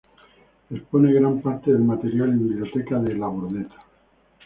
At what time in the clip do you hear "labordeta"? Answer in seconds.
3.13-3.75